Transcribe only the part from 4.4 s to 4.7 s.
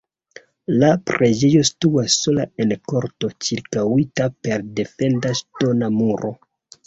per